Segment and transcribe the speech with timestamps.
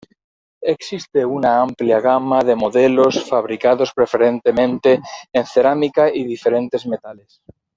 [0.63, 4.99] Existe una amplia gama de modelos, fabricados preferentemente
[5.31, 7.43] en cerámica y diferentes metales.